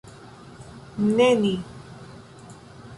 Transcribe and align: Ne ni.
Ne 1.15 1.29
ni. 1.43 1.55